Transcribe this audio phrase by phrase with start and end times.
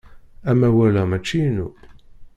[0.49, 1.67] Amawal-a mačči inu.